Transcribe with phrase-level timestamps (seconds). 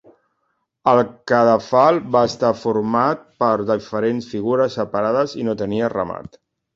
[0.91, 0.99] El
[1.31, 6.41] cadafal va estar format per diferents figures separades i no tenia remat.